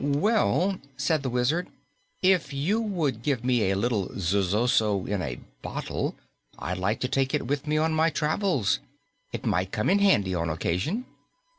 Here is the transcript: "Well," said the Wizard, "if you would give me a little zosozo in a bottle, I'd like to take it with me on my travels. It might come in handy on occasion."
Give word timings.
"Well," 0.03 0.79
said 0.97 1.21
the 1.21 1.29
Wizard, 1.29 1.67
"if 2.23 2.51
you 2.53 2.81
would 2.81 3.21
give 3.21 3.45
me 3.45 3.69
a 3.69 3.75
little 3.75 4.09
zosozo 4.17 5.05
in 5.05 5.21
a 5.21 5.39
bottle, 5.61 6.15
I'd 6.57 6.79
like 6.79 6.99
to 7.01 7.07
take 7.07 7.35
it 7.35 7.45
with 7.45 7.67
me 7.67 7.77
on 7.77 7.93
my 7.93 8.09
travels. 8.09 8.79
It 9.31 9.45
might 9.45 9.71
come 9.71 9.91
in 9.91 9.99
handy 9.99 10.33
on 10.33 10.49
occasion." 10.49 11.05